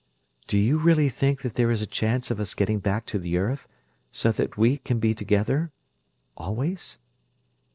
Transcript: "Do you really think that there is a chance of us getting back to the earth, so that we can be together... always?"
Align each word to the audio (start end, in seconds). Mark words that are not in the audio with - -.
"Do 0.47 0.57
you 0.57 0.79
really 0.79 1.09
think 1.09 1.43
that 1.43 1.53
there 1.53 1.69
is 1.69 1.83
a 1.83 1.85
chance 1.85 2.31
of 2.31 2.39
us 2.39 2.55
getting 2.55 2.79
back 2.79 3.05
to 3.05 3.19
the 3.19 3.37
earth, 3.37 3.67
so 4.11 4.31
that 4.31 4.57
we 4.57 4.79
can 4.79 4.97
be 4.97 5.13
together... 5.13 5.71
always?" 6.35 6.97